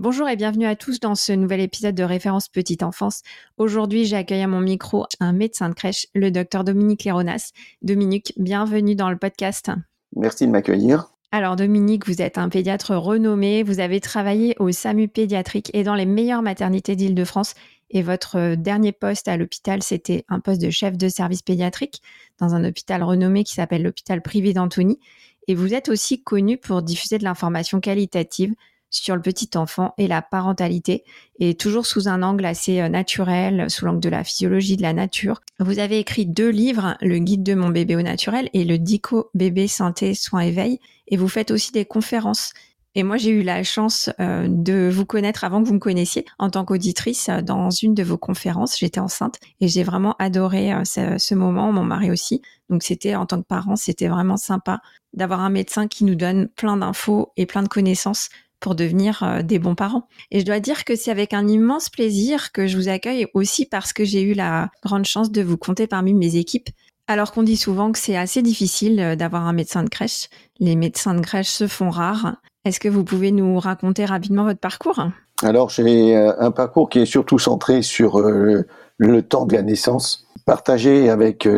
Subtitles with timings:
[0.00, 3.20] Bonjour et bienvenue à tous dans ce nouvel épisode de Référence Petite Enfance.
[3.58, 7.50] Aujourd'hui, j'accueille à mon micro un médecin de crèche, le docteur Dominique Léronas.
[7.82, 9.70] Dominique, bienvenue dans le podcast.
[10.16, 11.10] Merci de m'accueillir.
[11.32, 15.94] Alors Dominique, vous êtes un pédiatre renommé, vous avez travaillé au SAMU pédiatrique et dans
[15.94, 17.52] les meilleures maternités d'Île-de-France
[17.90, 22.00] et votre dernier poste à l'hôpital, c'était un poste de chef de service pédiatrique
[22.38, 24.98] dans un hôpital renommé qui s'appelle l'hôpital privé d'Antony.
[25.46, 28.54] Et vous êtes aussi connu pour diffuser de l'information qualitative
[28.90, 31.04] sur le petit enfant et la parentalité,
[31.38, 34.92] et toujours sous un angle assez euh, naturel, sous l'angle de la physiologie de la
[34.92, 35.40] nature.
[35.60, 39.30] Vous avez écrit deux livres, Le guide de mon bébé au naturel et Le Dico
[39.34, 42.52] bébé santé soins éveil, et vous faites aussi des conférences.
[42.96, 46.24] Et moi, j'ai eu la chance euh, de vous connaître avant que vous me connaissiez
[46.40, 48.76] en tant qu'auditrice euh, dans une de vos conférences.
[48.76, 52.42] J'étais enceinte et j'ai vraiment adoré ce, ce, moment, mon mari aussi.
[52.68, 54.80] Donc c'était en tant que parent, c'était vraiment sympa
[55.12, 58.28] d'avoir un médecin qui nous donne plein d'infos et plein de connaissances
[58.60, 60.06] pour devenir euh, des bons parents.
[60.30, 63.66] Et je dois dire que c'est avec un immense plaisir que je vous accueille aussi
[63.66, 66.68] parce que j'ai eu la grande chance de vous compter parmi mes équipes.
[67.08, 70.28] Alors qu'on dit souvent que c'est assez difficile euh, d'avoir un médecin de crèche,
[70.60, 72.36] les médecins de crèche se font rares.
[72.64, 75.02] Est-ce que vous pouvez nous raconter rapidement votre parcours?
[75.42, 80.26] Alors j'ai euh, un parcours qui est surtout centré sur le temps de la naissance,
[80.44, 81.48] partagé avec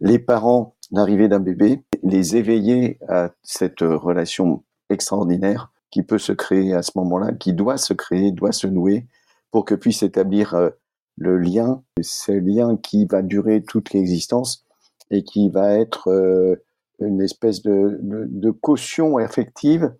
[0.00, 6.74] les parents l'arrivée d'un bébé, les éveiller à cette relation extraordinaire qui peut se créer
[6.74, 9.06] à ce moment-là, qui doit se créer, doit se nouer
[9.52, 10.70] pour que puisse établir euh,
[11.16, 14.64] le lien, ce lien qui va durer toute l'existence
[15.12, 16.56] et qui va être euh,
[16.98, 19.94] une espèce de, de, caution affective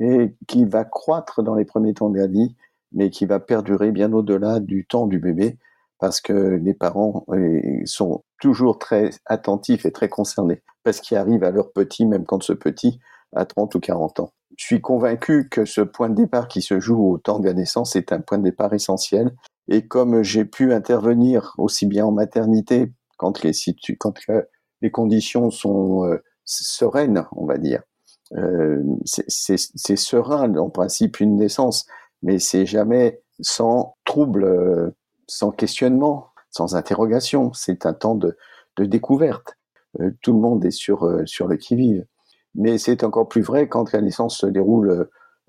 [0.00, 2.54] et qui va croître dans les premiers temps de la vie,
[2.92, 5.56] mais qui va perdurer bien au-delà du temps du bébé,
[5.98, 11.44] parce que les parents euh, sont toujours très attentifs et très concernés, parce qu'ils arrivent
[11.44, 13.00] à leur petit, même quand ce petit
[13.34, 14.32] a 30 ou 40 ans.
[14.56, 17.54] Je suis convaincu que ce point de départ qui se joue au temps de la
[17.54, 19.34] naissance est un point de départ essentiel.
[19.68, 27.24] Et comme j'ai pu intervenir aussi bien en maternité quand les, conditions sont euh, sereines,
[27.32, 27.82] on va dire,
[28.32, 31.86] euh, c'est serein en principe une naissance,
[32.22, 34.90] mais c'est jamais sans trouble, euh,
[35.28, 37.52] sans questionnement, sans interrogation.
[37.52, 38.36] C'est un temps de,
[38.78, 39.56] découverte.
[40.22, 42.04] Tout le monde est sur, sur le qui-vive.
[42.54, 45.08] Mais c'est encore plus vrai quand la naissance se déroule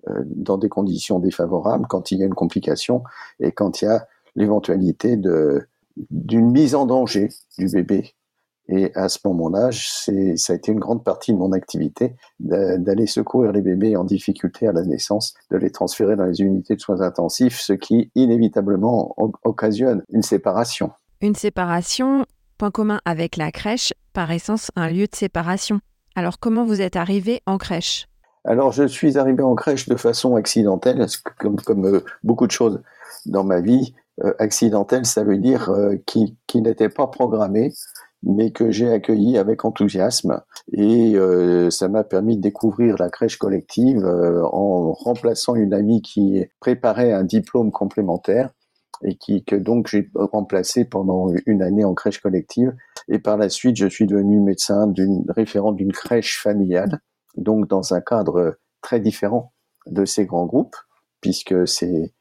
[0.10, 3.04] euh, dans des conditions défavorables, quand il y a une complication
[3.40, 8.14] et quand il y a l'éventualité d'une mise en danger du bébé.
[8.70, 13.52] Et à ce moment-là, ça a été une grande partie de mon activité d'aller secourir
[13.52, 17.02] les bébés en difficulté à la naissance, de les transférer dans les unités de soins
[17.02, 20.92] intensifs, ce qui inévitablement occasionne une séparation.
[21.22, 22.26] Une séparation,
[22.58, 25.80] point commun avec la crèche, par essence un lieu de séparation.
[26.16, 28.08] Alors, comment vous êtes arrivé en crèche?
[28.46, 31.06] Alors, je suis arrivé en crèche de façon accidentelle,
[31.40, 32.82] comme, euh, beaucoup de choses
[33.26, 33.96] dans ma vie.
[34.24, 37.74] Euh, accidentelle, ça veut dire euh, qui n'était pas programmé,
[38.22, 40.42] mais que j'ai accueilli avec enthousiasme.
[40.72, 41.16] Et
[41.70, 47.24] ça m'a permis de découvrir la crèche collective en remplaçant une amie qui préparait un
[47.24, 48.52] diplôme complémentaire
[49.04, 52.74] et qui que donc j'ai remplacé pendant une année en crèche collective.
[53.10, 54.92] Et par la suite, je suis devenu médecin
[55.30, 57.00] référent d'une crèche familiale,
[57.36, 59.54] donc dans un cadre très différent
[59.88, 60.76] de ces grands groupes,
[61.22, 62.14] puisque c'est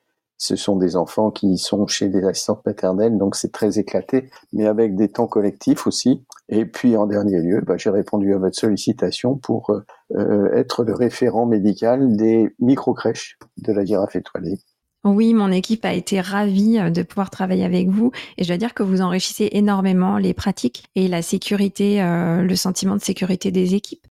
[0.43, 4.67] ce sont des enfants qui sont chez des assistantes maternelles, donc c'est très éclaté, mais
[4.67, 6.25] avec des temps collectifs aussi.
[6.49, 10.95] Et puis en dernier lieu, bah, j'ai répondu à votre sollicitation pour euh, être le
[10.95, 14.59] référent médical des micro-crèches de la girafe étoilée.
[15.05, 18.57] Oui, mon équipe a été ravie euh, de pouvoir travailler avec vous et je dois
[18.57, 23.51] dire que vous enrichissez énormément les pratiques et la sécurité, euh, le sentiment de sécurité
[23.51, 24.07] des équipes.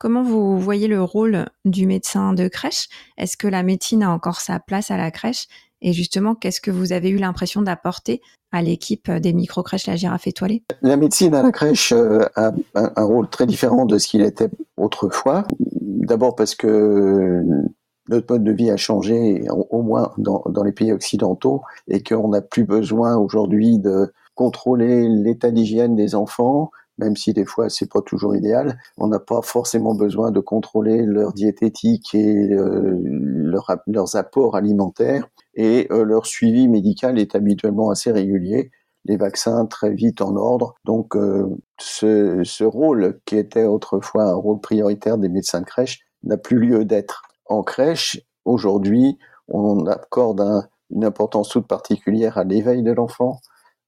[0.00, 2.88] Comment vous voyez le rôle du médecin de crèche?
[3.18, 5.46] Est-ce que la médecine a encore sa place à la crèche?
[5.82, 8.20] Et justement, qu'est-ce que vous avez eu l'impression d'apporter
[8.50, 10.62] à l'équipe des micro-crèches La Girafe étoilée?
[10.82, 14.48] La médecine à la crèche euh, a un rôle très différent de ce qu'il était
[14.76, 15.46] autrefois.
[15.80, 17.44] D'abord parce que
[18.10, 22.42] notre mode de vie a changé, au moins dans, les pays occidentaux, et qu'on n'a
[22.42, 28.02] plus besoin aujourd'hui de contrôler l'état d'hygiène des enfants, même si des fois c'est pas
[28.02, 28.78] toujours idéal.
[28.98, 35.28] On n'a pas forcément besoin de contrôler leur diététique et euh, leur, leurs apports alimentaires,
[35.54, 38.72] et euh, leur suivi médical est habituellement assez régulier.
[39.04, 40.74] Les vaccins très vite en ordre.
[40.84, 41.46] Donc euh,
[41.78, 46.84] ce rôle qui était autrefois un rôle prioritaire des médecins de crèche n'a plus lieu
[46.84, 49.18] d'être en crèche, aujourd'hui,
[49.48, 53.40] on accorde une importance toute particulière à l'éveil de l'enfant,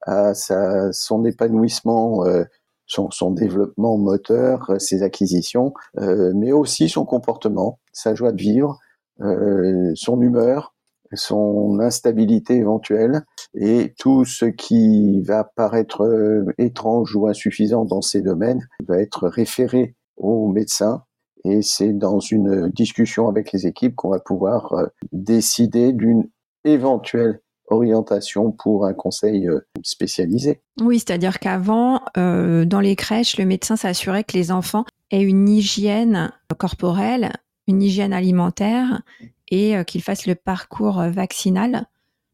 [0.03, 2.45] à son épanouissement, euh,
[2.87, 8.79] son, développement moteur, ses acquisitions, euh, mais aussi son comportement, sa joie de vivre,
[9.21, 10.75] euh, son humeur,
[11.15, 13.23] son instabilité éventuelle.
[13.55, 19.95] Et tout ce qui va paraître étrange ou insuffisant dans ces domaines va être référé
[20.17, 21.05] au médecin
[21.45, 26.29] et c'est dans une discussion avec les équipes qu'on va pouvoir euh, décider d'une
[26.65, 30.63] éventuelle orientation pour un conseil euh, spécialisé.
[30.81, 35.49] Oui, c'est-à-dire qu'avant, euh, dans les crèches, le médecin s'assurait que les enfants aient une
[35.49, 37.33] hygiène corporelle,
[37.67, 39.03] une hygiène alimentaire
[39.51, 41.87] et qu'ils fassent le parcours vaccinal.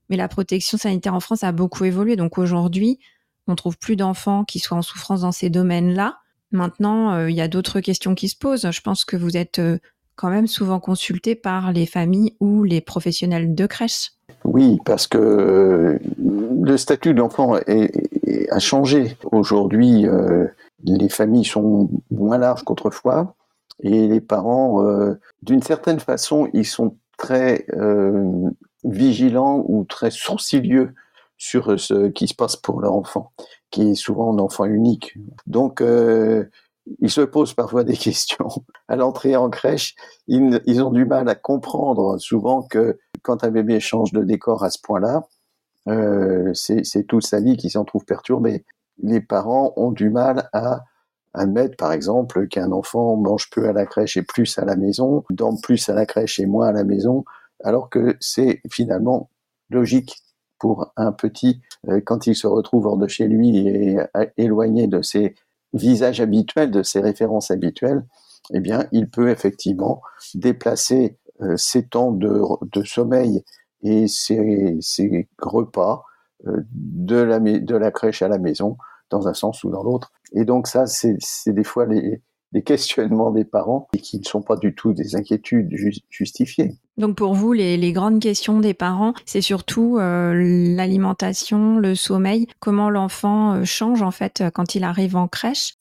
[0.09, 2.15] Mais la protection sanitaire en France a beaucoup évolué.
[2.15, 3.01] Donc aujourd'hui,
[3.49, 6.19] on trouve plus d'enfants qui soient en souffrance dans ces domaines-là.
[6.53, 8.71] Maintenant, euh, il y a d'autres questions qui se posent.
[8.71, 9.79] Je pense que vous êtes euh,
[10.17, 14.13] quand même souvent consulté par les familles ou les professionnels de crèche.
[14.45, 17.23] Oui, parce que euh, le statut de
[18.51, 19.17] a changé.
[19.31, 20.07] Aujourd'hui,
[20.85, 23.35] les familles sont moins larges qu'autrefois
[23.83, 24.85] et les parents,
[25.43, 27.67] d'une certaine façon, ils sont très
[28.85, 30.95] vigilants ou très sourcilieux
[31.39, 33.33] sur ce qui se passe pour leur enfant
[33.71, 35.15] qui est souvent un enfant unique.
[35.47, 36.45] Donc, euh,
[37.01, 38.49] ils se posent parfois des questions.
[38.89, 39.95] À l'entrée en crèche,
[40.27, 44.65] ils, ils, ont du mal à comprendre souvent que quand un bébé change de décor
[44.65, 45.23] à ce point-là,
[45.89, 48.65] euh, c'est toute sa vie qui s'en trouve perturbée.
[49.03, 50.85] Les parents ont du mal à
[51.35, 55.25] admettre, par exemple, qu'un enfant mange peu à la crèche et plus à la maison,
[55.31, 57.25] dort plus à la crèche et moins à la maison,
[57.63, 59.31] alors que c'est finalement
[59.71, 60.17] logique
[60.59, 64.87] pour un petit euh, quand il se retrouve hors de chez lui et euh, éloigné
[64.87, 65.35] de ses
[65.73, 68.05] visages habituels, de ses références habituelles,
[68.53, 70.01] eh bien, il peut effectivement
[70.35, 73.45] déplacer euh, ses temps de, sommeil
[73.83, 76.05] et ses, repas
[76.45, 78.77] de, la, crèche à la maison,
[79.11, 80.13] dans un sens ou dans l'autre.
[80.33, 82.23] Et donc ça, c'est des fois les,
[82.65, 85.73] questionnements des parents qui ne sont pas du tout des inquiétudes
[86.09, 86.73] justifiées.
[86.99, 92.91] Donc pour vous, les, grandes questions des parents, c'est surtout euh, l'alimentation, le sommeil, comment
[92.91, 95.75] l'enfant euh, change en fait quand il arrive en crèche?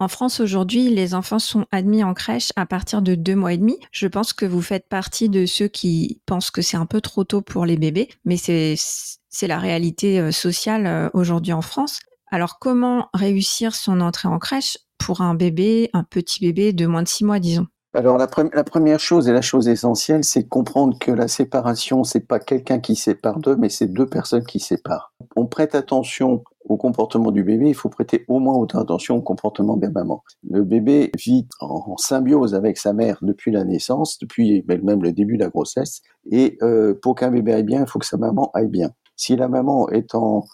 [0.00, 3.56] En France aujourd'hui, les enfants sont admis en crèche à partir de deux mois et
[3.56, 3.78] demi.
[3.92, 7.22] Je pense que vous faites partie de ceux qui pensent que c'est un peu trop
[7.22, 12.00] tôt pour les bébés, mais c'est la réalité euh, sociale aujourd'hui en France.
[12.32, 17.04] Alors comment réussir son entrée en crèche pour un bébé, un petit bébé de moins
[17.04, 17.68] de six mois, disons?
[17.94, 22.38] Alors la, première chose et la chose essentielle, c'est comprendre que la séparation, c'est pas
[22.38, 25.12] quelqu'un qui sépare deux, mais c'est deux personnes qui séparent.
[25.36, 29.20] On prête attention au comportement du bébé, il faut prêter au moins autant attention au
[29.20, 30.24] comportement de la maman.
[30.48, 35.36] Le bébé vit en, symbiose avec sa mère depuis la naissance, depuis même le début
[35.36, 38.50] de la grossesse, et euh, pour qu'un bébé aille bien, il faut que sa maman
[38.54, 38.92] aille bien.
[39.16, 40.44] Si la maman est en,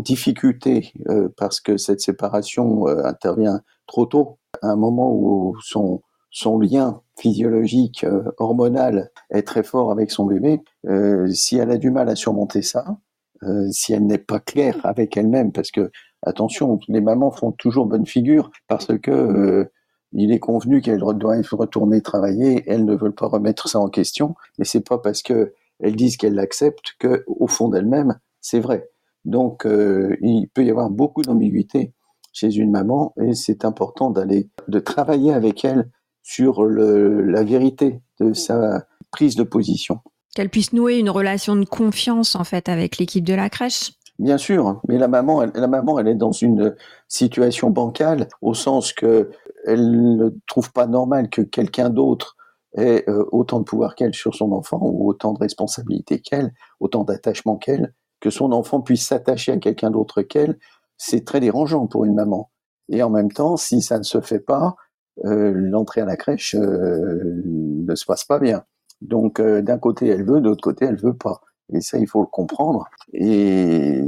[0.00, 6.02] difficulté euh, parce que cette séparation euh, intervient trop tôt, à un moment où son,
[6.38, 11.78] son lien physiologique, euh, hormonal est très fort avec son bébé, euh, si elle a
[11.78, 12.96] du mal à surmonter ça,
[13.42, 15.90] euh, si elle n'est pas claire avec elle-même, parce que
[16.22, 19.68] attention, les mamans font toujours bonne figure parce que
[20.12, 24.36] il est convenu qu'elles doivent retourner travailler, elles ne veulent pas remettre ça en question,
[24.58, 28.88] mais c'est pas parce que elles disent qu'elles l'acceptent que, au fond d'elles-mêmes, c'est vrai.
[29.24, 31.92] Donc, il peut y avoir beaucoup d'ambiguïté
[32.32, 35.90] chez une maman et c'est important d'aller, de travailler avec elle
[36.28, 40.00] sur le, la vérité de sa prise de position.
[40.34, 43.92] Qu'elle puisse nouer une relation de confiance en fait avec l'équipe de la crèche.
[44.18, 46.76] Bien sûr, mais la maman, elle, la maman, elle est dans une
[47.08, 49.30] situation bancale au sens que
[49.64, 52.36] elle ne trouve pas normal que quelqu'un d'autre
[52.76, 57.04] ait euh, autant de pouvoir qu'elle sur son enfant ou autant de responsabilité qu'elle, autant
[57.04, 60.58] d'attachement qu'elle, que son enfant puisse s'attacher à quelqu'un d'autre qu'elle
[60.98, 62.50] c'est très dérangeant pour une maman.
[62.90, 64.76] Et en même temps, si ça ne se fait pas,
[65.24, 68.64] l'entrée à la crèche ne se passe pas bien.
[69.00, 71.40] Donc d'un côté elle veut, de l'autre côté elle veut pas.
[71.72, 72.88] Et ça, il faut le comprendre.
[73.12, 74.02] Et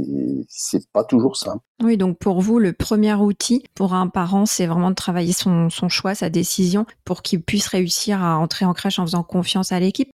[0.49, 1.63] c'est pas toujours simple.
[1.83, 5.69] Oui, donc pour vous, le premier outil pour un parent, c'est vraiment de travailler son,
[5.69, 9.71] son choix, sa décision, pour qu'il puisse réussir à entrer en crèche en faisant confiance
[9.71, 10.11] à l'équipe.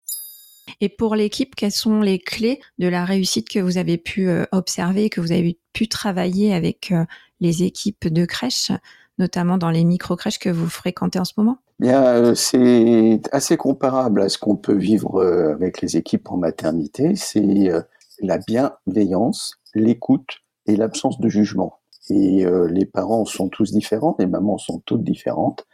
[0.81, 4.43] Et pour l'équipe, quelles sont les clés de la réussite que vous avez pu euh,
[4.51, 7.05] observer, que vous avez pu travailler avec euh,
[7.39, 8.71] les équipes de crèche,
[9.17, 11.57] notamment dans les micro-crèches que vous fréquentez en ce moment?
[11.79, 17.15] Bien, euh, c'est assez comparable à ce qu'on peut vivre avec les équipes en maternité.
[17.15, 17.69] C'est
[18.21, 21.79] la bienveillance, l'écoute et l'absence de jugement.
[22.09, 25.67] Et les parents sont tous différents, les mamans sont toutes différentes.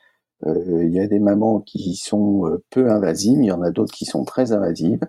[0.46, 3.72] Euh, il y a des mamans qui sont euh, peu invasives, il y en a
[3.72, 5.02] d'autres qui sont très invasives.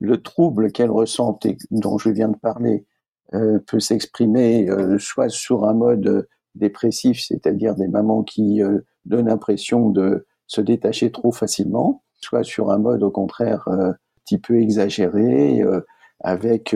[0.00, 2.84] Le trouble qu'elles ressentent et dont je viens de parler
[3.34, 4.68] euh, peut s'exprimer
[4.98, 8.60] soit sur un mode dépressif, c'est-à-dire des mamans qui
[9.04, 13.94] donnent l'impression de se détacher trop facilement, soit sur un mode au contraire un
[14.24, 15.62] petit peu exagéré,
[16.20, 16.74] avec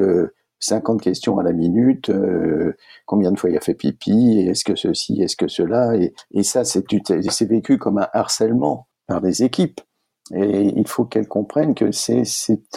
[0.60, 4.76] 50 questions à la minute, euh, combien de fois il a fait pipi, est-ce que
[4.76, 9.80] ceci, est-ce que cela, et, ça c'est vécu comme un harcèlement par les équipes.
[10.32, 12.22] Et il faut qu'elles comprennent que c'est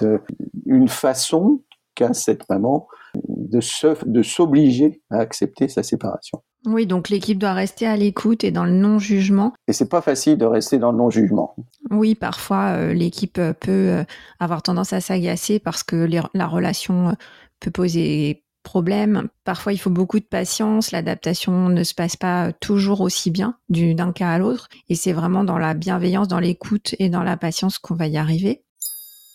[0.01, 0.17] euh,
[0.65, 1.61] une façon
[1.93, 6.41] qu'a cette maman de s'obliger à accepter sa séparation.
[6.65, 9.53] Oui, donc l'équipe doit rester à l'écoute et dans le non-jugement.
[9.67, 11.55] Et c'est pas facile de rester dans le non-jugement.
[11.91, 14.05] Oui, parfois euh, l'équipe peut
[14.39, 17.15] avoir tendance à s'agacer parce que la relation
[17.59, 19.27] peut poser problème.
[19.43, 20.91] Parfois, il faut beaucoup de patience.
[20.91, 24.69] L'adaptation ne se passe pas toujours aussi bien d'un cas à l'autre.
[24.89, 28.17] Et c'est vraiment dans la bienveillance, dans l'écoute et dans la patience qu'on va y
[28.17, 28.63] arriver.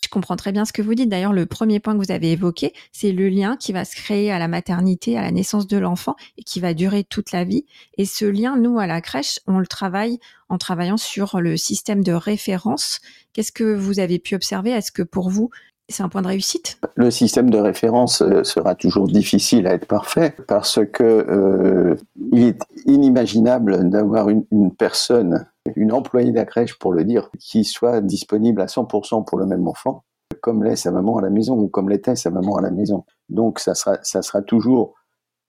[0.09, 1.11] Je comprends très bien ce que vous dites.
[1.11, 4.33] D'ailleurs, le premier point que vous avez évoqué, c'est le lien qui va se créer
[4.33, 7.67] à la maternité, à la naissance de l'enfant et qui va durer toute la vie.
[7.99, 12.03] Et ce lien, nous, à la crèche, on le travaille en travaillant sur le système
[12.03, 13.01] de référence.
[13.35, 14.71] Qu'est-ce que vous avez pu observer?
[14.71, 15.51] Est-ce que pour vous,
[15.91, 16.79] c'est un point de réussite?
[16.95, 21.97] Le système de référence euh, sera toujours difficile à être parfait parce que euh,
[22.33, 24.45] il est inimaginable d'avoir une,
[24.79, 29.39] personne, une employée de la crèche pour le dire, qui soit disponible à 100% pour
[29.39, 30.05] le même enfant,
[30.41, 33.05] comme l'est sa maman à la maison ou comme l'était sa maman à la maison.
[33.29, 34.95] Donc ça sera, ça sera toujours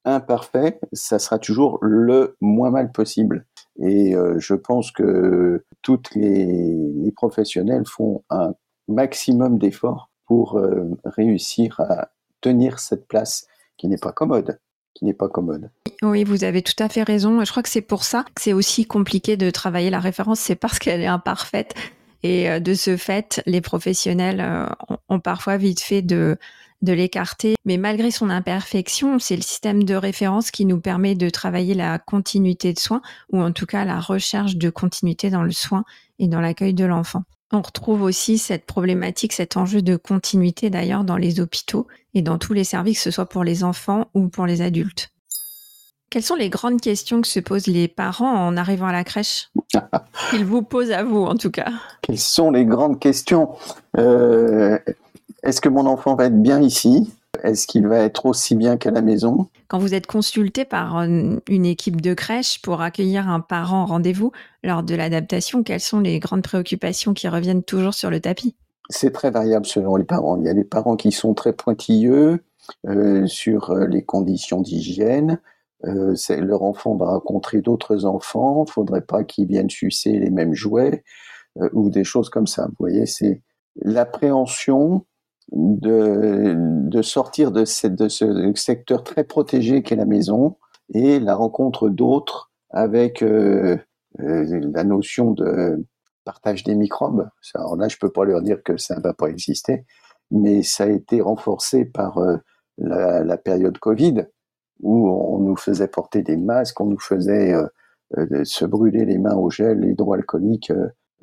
[0.06, 3.46] imparfait, ça sera toujours le moins mal possible.
[3.80, 8.54] Et euh, je pense que toutes les, professionnels font un
[8.88, 12.10] maximum d'efforts pour euh, réussir à
[12.40, 13.48] tenir cette place
[13.78, 14.58] qui n'est pas commode
[15.00, 15.70] qui n'est pas commode.
[16.02, 17.44] Oui, vous avez tout à fait raison.
[17.44, 20.56] Je crois que c'est pour ça que c'est aussi compliqué de travailler la référence, c'est
[20.56, 21.74] parce qu'elle est imparfaite.
[22.24, 24.66] Et euh, de ce fait, les professionnels euh,
[25.10, 26.38] ont parfois vite fait de,
[26.82, 27.56] de l'écarter.
[27.66, 32.00] Mais malgré son imperfection, c'est le système de référence qui nous permet de travailler la
[32.00, 33.02] continuité de soins,
[33.32, 35.84] ou en tout cas la recherche de continuité dans le soin
[36.18, 37.24] et dans l'accueil de l'enfant.
[37.52, 42.38] On retrouve aussi cette problématique, cet enjeu de continuité d'ailleurs dans les hôpitaux et dans
[42.38, 45.10] tous les services, que ce soit pour les enfants ou pour les adultes.
[46.10, 49.52] Quelles sont les grandes questions que se posent les parents en arrivant à la crèche
[50.32, 51.70] Qu'ils vous posent à vous en tout cas.
[52.02, 53.50] Quelles sont les grandes questions
[53.98, 54.80] euh,
[55.44, 57.12] Est-ce que mon enfant va être bien ici?
[57.44, 59.48] Est-ce qu'il va être aussi bien qu'à la maison?
[59.68, 64.32] Quand vous êtes consulté par une équipe de crèche pour accueillir un parent rendez-vous
[64.64, 68.56] lors de l'adaptation, quelles sont les grandes préoccupations qui reviennent toujours sur le tapis?
[68.90, 70.38] C'est très variable selon les parents.
[70.38, 72.44] Il y a des parents qui sont très pointilleux
[72.88, 75.40] euh, sur euh, les conditions d'hygiène.
[75.86, 78.66] Euh, leur enfant va rencontrer d'autres enfants.
[78.66, 81.04] Faudrait pas qu'ils viennent sucer les mêmes jouets
[81.74, 82.68] ou des choses comme ça.
[82.68, 83.42] Vous voyez, c'est
[83.76, 85.06] l'appréhension
[85.52, 90.58] de, de sortir de, cette, de ce secteur très protégé qu'est la maison
[90.94, 93.78] et la rencontre d'autres avec euh,
[94.20, 95.86] euh, la notion de
[96.24, 97.28] partage des microbes.
[97.56, 99.86] Alors là, je peux pas leur dire que ça ne va pas exister,
[100.32, 102.38] mais ça a été renforcé par euh,
[102.78, 104.28] la, la, période Covid
[104.82, 107.54] où on nous faisait porter des masques, on nous faisait
[108.44, 110.72] se brûler les mains au gel hydroalcoolique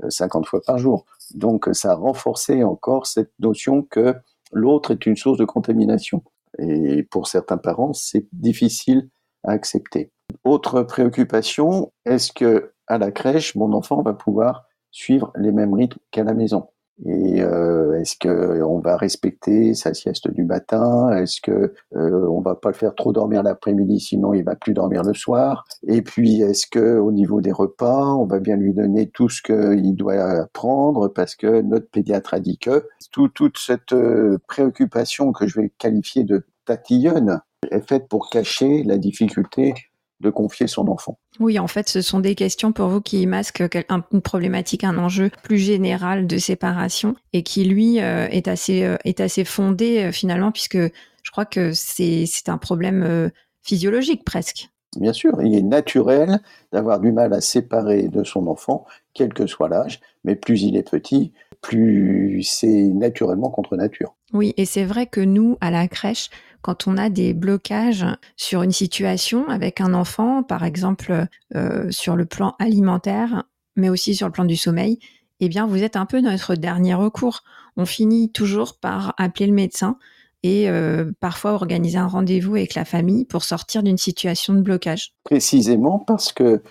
[0.08, 1.06] 50 fois par jour.
[1.34, 4.14] Donc ça a renforcé encore cette notion que
[4.52, 6.22] l'autre est une source de contamination.
[6.58, 9.08] Et pour certains parents, c'est difficile
[9.42, 10.10] à accepter.
[10.44, 15.98] Autre préoccupation, est-ce que à la crèche, mon enfant va pouvoir suivre les mêmes rythmes
[16.10, 16.68] qu'à la maison?
[17.04, 21.10] Et euh, est-ce que on va respecter sa sieste du matin?
[21.10, 24.72] Est-ce que euh, on va pas le faire trop dormir l'après-midi, sinon il va plus
[24.72, 25.64] dormir le soir?
[25.86, 29.42] Et puis est-ce que au niveau des repas, on va bien lui donner tout ce
[29.42, 31.08] qu'il doit prendre?
[31.08, 36.24] Parce que notre pédiatre a dit que toute cette euh, préoccupation que je vais qualifier
[36.24, 39.74] de tatillonne est faite pour cacher la difficulté
[40.20, 41.18] de confier son enfant.
[41.40, 43.64] Oui, en fait, ce sont des questions pour vous qui masquent
[44.12, 48.96] une problématique, un enjeu plus général de séparation et qui, lui, euh, est assez, euh,
[49.04, 53.30] est assez fondé euh, finalement, puisque je crois que c'est un problème
[53.62, 54.70] physiologique presque.
[54.96, 56.40] Bien sûr, il est naturel
[56.72, 58.84] d'avoir du mal à séparer de son enfant,
[59.14, 64.14] quel que soit l'âge, mais plus il est petit, plus c'est naturellement contre nature.
[64.32, 66.30] Oui, et c'est vrai que nous, à la crèche,
[66.62, 72.16] quand on a des blocages sur une situation avec un enfant, par exemple euh, sur
[72.16, 73.44] le plan alimentaire,
[73.76, 74.98] mais aussi sur le plan du sommeil,
[75.40, 77.44] eh bien, vous êtes un peu notre dernier recours.
[77.76, 79.98] On finit toujours par appeler le médecin
[80.42, 85.14] et euh, parfois organiser un rendez-vous avec la famille pour sortir d'une situation de blocage.
[85.24, 86.62] Précisément parce que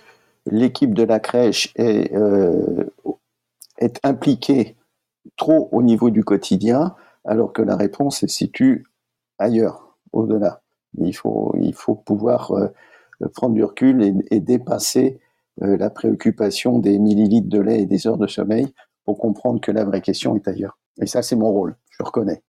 [0.45, 2.85] l'équipe de la crèche est, euh,
[4.03, 4.75] impliquée
[5.37, 6.95] trop au niveau du quotidien,
[7.25, 8.85] alors que la réponse se situe
[9.39, 10.61] ailleurs au-delà.
[10.97, 12.67] Il faut, il faut pouvoir euh,
[13.33, 15.19] prendre du recul et, dépasser
[15.57, 18.73] la préoccupation des millilitres de lait et des heures de sommeil
[19.05, 20.77] pour comprendre que la vraie question est ailleurs.
[21.01, 22.41] Et ça, c'est mon rôle, je reconnais.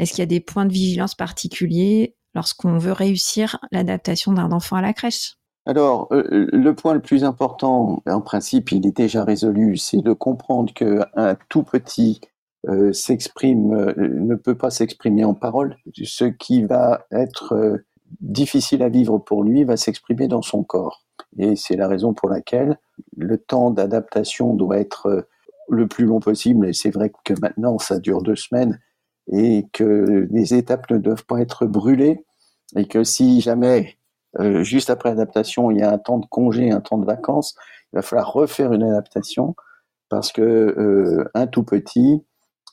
[0.00, 4.76] Est-ce qu'il y a des points de vigilance particuliers lorsqu'on veut réussir l'adaptation d'un enfant
[4.76, 5.36] à la crèche?
[5.66, 10.14] Alors, euh, le point le plus important, en principe, il est déjà résolu, c'est de
[10.14, 12.22] comprendre qu'un tout petit
[12.66, 15.76] euh, s'exprime, euh, ne peut pas s'exprimer en parole.
[16.02, 17.78] Ce qui va être
[18.22, 21.04] difficile à vivre pour lui va s'exprimer dans son corps.
[21.36, 22.78] Et c'est la raison pour laquelle
[23.18, 25.26] le temps d'adaptation doit être
[25.68, 26.66] le plus long possible.
[26.66, 28.80] Et c'est vrai que maintenant, ça dure deux semaines
[29.32, 32.24] et que les étapes ne doivent pas être brûlées
[32.76, 33.96] et que si jamais,
[34.60, 37.56] juste après l'adaptation, il y a un temps de congé, un temps de vacances,
[37.92, 39.56] il va falloir refaire une adaptation
[40.08, 42.22] parce que un tout petit,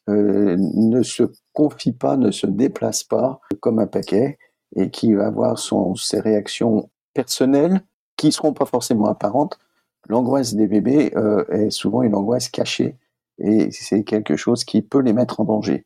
[0.10, 4.38] euh, ne se confie pas, ne se déplace pas comme un paquet
[4.76, 7.82] et qui va avoir ses réactions personnelles
[8.16, 9.60] qui seront pas forcément apparentes.
[10.08, 12.96] L'angoisse des bébés euh, est souvent une angoisse cachée
[13.38, 15.86] et c'est quelque chose qui peut les mettre en danger.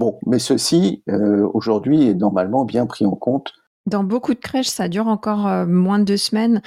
[0.00, 3.52] Bon, mais ceci, euh, aujourd'hui, est normalement bien pris en compte
[3.86, 6.60] dans beaucoup de crèches, ça dure encore euh, moins de deux semaines.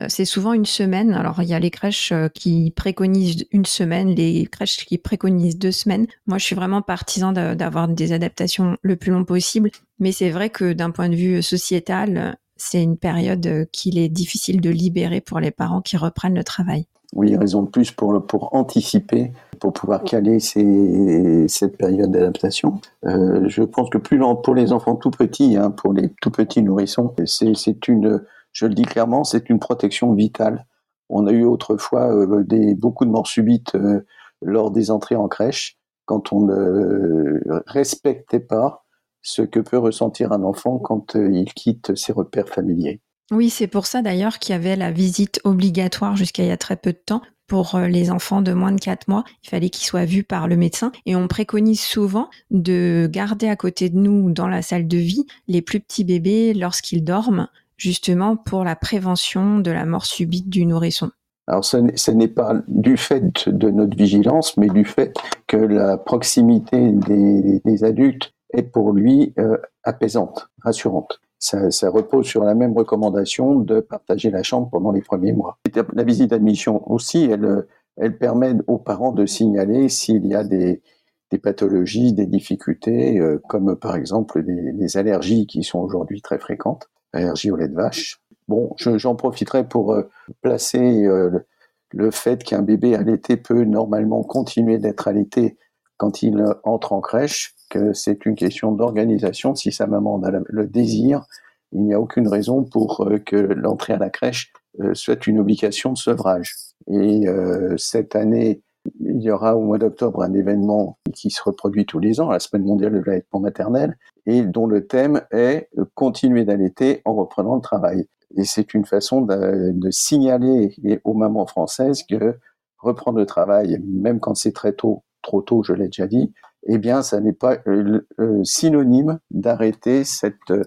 [0.00, 1.12] Euh, c'est souvent une semaine.
[1.12, 5.72] Alors, il y a les crèches qui préconisent une semaine, les crèches qui préconisent deux
[5.72, 6.06] semaines.
[6.26, 9.70] Moi, je suis vraiment partisan d'avoir des adaptations le plus long possible.
[9.98, 14.60] Mais c'est vrai que d'un point de vue sociétal, c'est une période qu'il est difficile
[14.60, 16.86] de libérer pour les parents qui reprennent le travail.
[17.14, 22.80] Oui, raison de plus pour, pour anticiper, pour pouvoir caler ces, cette période d'adaptation.
[23.04, 26.62] Euh, je pense que plus pour les enfants tout petits, hein, pour les tout petits
[26.62, 30.66] nourrissons, c'est une, je le dis clairement, c'est une protection vitale.
[31.08, 34.04] On a eu autrefois euh, des, beaucoup de morts subites euh,
[34.42, 38.84] lors des entrées en crèche, quand on ne respectait pas
[39.20, 43.00] ce que peut ressentir un enfant quand il quitte ses repères familiers.
[43.30, 46.56] Oui, c'est pour ça d'ailleurs qu'il y avait la visite obligatoire jusqu'à il y a
[46.56, 49.24] très peu de temps pour euh, les enfants de moins de 4 mois.
[49.42, 50.92] Il fallait qu'ils soient vus par le médecin.
[51.06, 55.26] Et on préconise souvent de garder à côté de nous dans la salle de vie
[55.48, 60.66] les plus petits bébés lorsqu'ils dorment, justement pour la prévention de la mort subite du
[60.66, 61.10] nourrisson.
[61.46, 66.92] Alors ce n'est pas du fait de notre vigilance, mais du fait que la proximité
[66.92, 73.80] des, adultes est pour lui euh, apaisante, rassurante ça, repose sur la même recommandation de
[73.80, 75.58] partager la chambre pendant les premiers mois.
[75.94, 80.82] La visite d'admission aussi, elle, elle permet aux parents de signaler s'il y a des,
[81.30, 86.88] des pathologies, des difficultés, euh, comme par exemple des, allergies qui sont aujourd'hui très fréquentes,
[87.12, 88.20] allergies au lait de vache.
[88.46, 90.08] Bon, j'en profiterai pour euh,
[90.40, 91.46] placer euh,
[91.92, 95.58] le fait qu'un bébé allaité peut normalement continuer d'être allaité
[95.98, 99.54] quand il entre en crèche, que c'est une question d'organisation.
[99.54, 101.24] Si sa maman a le désir,
[101.72, 105.38] il n'y a aucune raison pour euh, que l'entrée à la crèche euh, soit une
[105.38, 106.54] obligation de sevrage.
[106.88, 108.62] Et euh, cette année,
[109.00, 112.38] il y aura au mois d'octobre un événement qui se reproduit tous les ans, la
[112.38, 117.60] Semaine mondiale de l'allaitement maternel, et dont le thème est continuer d'allaiter en reprenant le
[117.60, 118.06] travail.
[118.36, 122.38] Et c'est une façon de, de, signaler aux mamans françaises que
[122.78, 126.32] reprendre le travail, même quand c'est très tôt, trop tôt, je l'ai déjà dit,
[126.66, 130.64] eh bien, ça n'est pas euh, euh, synonyme d'arrêter cette, euh,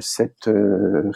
[0.00, 0.50] cette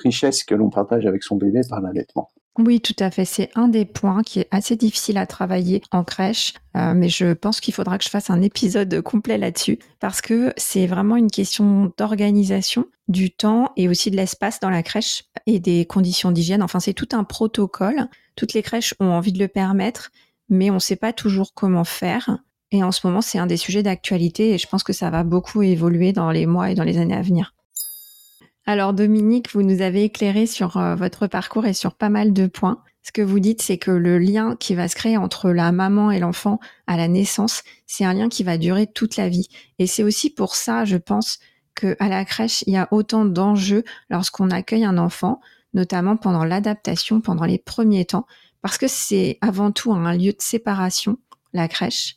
[0.03, 2.29] richesse que l'on partage avec son bébé par l'allaitement.
[2.59, 3.27] Oui, tout à fait.
[3.27, 7.61] C'est un des points qui est assez difficile à travailler en crèche, mais je pense
[7.61, 11.93] qu'il faudra que je fasse un épisode complet là-dessus parce que c'est vraiment une question
[11.99, 16.63] d'organisation du temps et aussi de l'espace dans la crèche et des conditions d'hygiène.
[16.63, 18.09] Enfin, c'est tout un protocole.
[18.37, 20.11] Toutes les crèches ont envie de le permettre,
[20.49, 22.39] mais on ne sait pas toujours comment faire.
[22.77, 25.25] Et en ce moment, c'est un des sujets d'actualité et je pense que ça va
[25.25, 27.55] beaucoup évoluer dans les mois et dans les années à venir.
[28.67, 32.47] Alors Dominique, vous nous avez éclairé sur euh, votre parcours et sur pas mal de
[32.47, 32.83] points.
[33.03, 36.11] Ce que vous dites, c'est que le lien qui va se créer entre la maman
[36.11, 39.49] et l'enfant à la naissance, c'est un lien qui va durer toute la vie.
[39.79, 41.39] Et c'est aussi pour ça, je pense,
[41.75, 45.41] que à la crèche, il y a autant d'enjeux lorsqu'on accueille un enfant,
[45.73, 48.27] notamment pendant l'adaptation, pendant les premiers temps,
[48.61, 51.17] parce que c'est avant tout un lieu de séparation,
[51.55, 52.17] la crèche.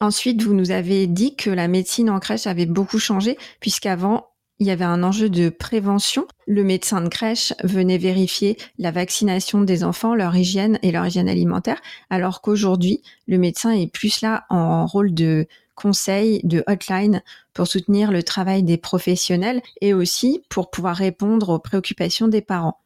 [0.00, 4.28] Ensuite, vous nous avez dit que la médecine en crèche avait beaucoup changé, puisqu'avant,
[4.60, 6.26] il y avait un enjeu de prévention.
[6.46, 11.28] Le médecin de crèche venait vérifier la vaccination des enfants, leur hygiène et leur hygiène
[11.28, 11.80] alimentaire,
[12.10, 18.10] alors qu'aujourd'hui, le médecin est plus là en rôle de conseil, de hotline pour soutenir
[18.10, 22.80] le travail des professionnels et aussi pour pouvoir répondre aux préoccupations des parents.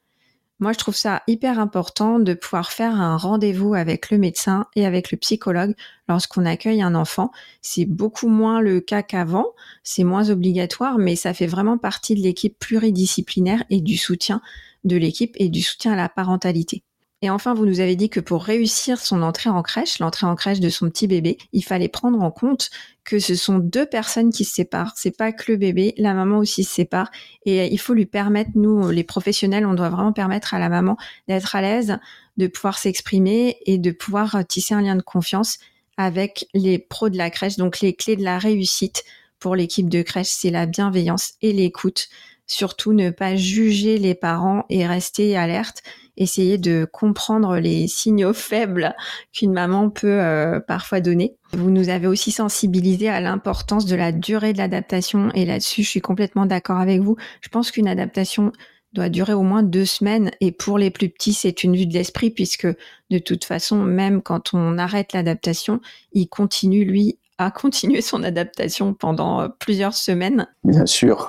[0.62, 4.86] Moi, je trouve ça hyper important de pouvoir faire un rendez-vous avec le médecin et
[4.86, 5.74] avec le psychologue
[6.08, 7.32] lorsqu'on accueille un enfant.
[7.62, 12.20] C'est beaucoup moins le cas qu'avant, c'est moins obligatoire, mais ça fait vraiment partie de
[12.20, 14.40] l'équipe pluridisciplinaire et du soutien
[14.84, 16.84] de l'équipe et du soutien à la parentalité.
[17.24, 20.34] Et enfin, vous nous avez dit que pour réussir son entrée en crèche, l'entrée en
[20.34, 22.68] crèche de son petit bébé, il fallait prendre en compte
[23.04, 24.92] que ce sont deux personnes qui se séparent.
[24.96, 27.12] C'est pas que le bébé, la maman aussi se sépare.
[27.46, 30.96] Et il faut lui permettre, nous, les professionnels, on doit vraiment permettre à la maman
[31.28, 31.96] d'être à l'aise,
[32.38, 35.58] de pouvoir s'exprimer et de pouvoir tisser un lien de confiance
[35.96, 37.56] avec les pros de la crèche.
[37.56, 39.04] Donc, les clés de la réussite
[39.38, 42.08] pour l'équipe de crèche, c'est la bienveillance et l'écoute.
[42.46, 45.82] Surtout ne pas juger les parents et rester alerte
[46.16, 48.94] essayer de comprendre les signaux faibles
[49.32, 51.36] qu'une maman peut euh, parfois donner.
[51.52, 55.88] Vous nous avez aussi sensibilisé à l'importance de la durée de l'adaptation et là-dessus, je
[55.88, 57.16] suis complètement d'accord avec vous.
[57.40, 58.52] Je pense qu'une adaptation
[58.92, 61.94] doit durer au moins deux semaines et pour les plus petits, c'est une vue de
[61.94, 62.66] l'esprit puisque
[63.10, 65.80] de toute façon, même quand on arrête l'adaptation,
[66.12, 70.46] il continue, lui, à continuer son adaptation pendant euh, plusieurs semaines.
[70.64, 71.28] Bien sûr.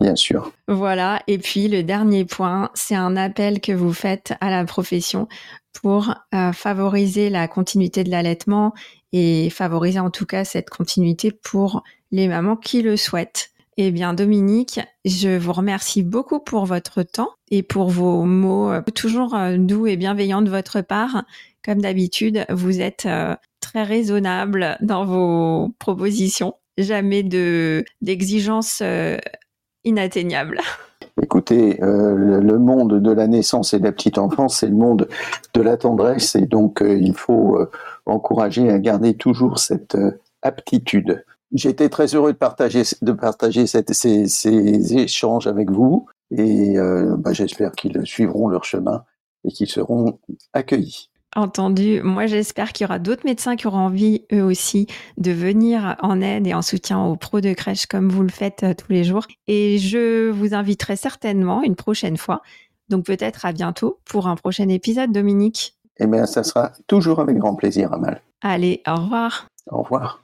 [0.00, 0.52] Bien sûr.
[0.68, 1.22] Voilà.
[1.26, 5.28] Et puis le dernier point, c'est un appel que vous faites à la profession
[5.72, 8.72] pour euh, favoriser la continuité de l'allaitement
[9.12, 13.50] et favoriser en tout cas cette continuité pour les mamans qui le souhaitent.
[13.76, 18.80] Eh bien, Dominique, je vous remercie beaucoup pour votre temps et pour vos mots euh,
[18.94, 21.24] toujours euh, doux et bienveillants de votre part.
[21.64, 23.08] Comme d'habitude, vous êtes
[23.60, 26.52] très raisonnable dans vos propositions.
[26.76, 28.82] Jamais de d'exigence
[29.84, 30.60] inatteignable.
[31.22, 35.08] Écoutez, euh, le monde de la naissance et de la petite enfance, c'est le monde
[35.54, 37.70] de la tendresse et donc euh, il faut euh,
[38.04, 39.96] encourager à garder toujours cette
[40.42, 41.24] aptitude.
[41.52, 46.74] Été très heureux de partager, de partager ces, échanges avec vous et
[47.18, 49.04] bah, j'espère qu'ils suivront leur chemin
[49.44, 50.18] et qu'ils seront
[50.52, 51.10] accueillis.
[51.36, 52.00] Entendu.
[52.02, 54.86] Moi, j'espère qu'il y aura d'autres médecins qui auront envie, eux aussi,
[55.18, 58.62] de venir en aide et en soutien aux pros de crèche comme vous le faites
[58.62, 59.26] euh, tous les jours.
[59.46, 62.42] Et je vous inviterai certainement une prochaine fois.
[62.88, 65.74] Donc peut-être à bientôt pour un prochain épisode, Dominique.
[65.98, 68.20] Eh bien, ça sera toujours avec grand plaisir, Amal.
[68.42, 69.46] Allez, au revoir.
[69.70, 70.23] Au revoir.